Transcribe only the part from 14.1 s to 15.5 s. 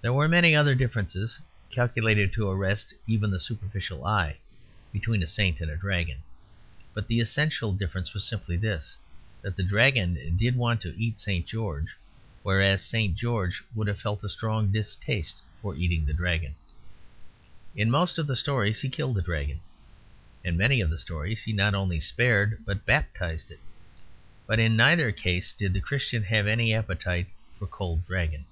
a strong distaste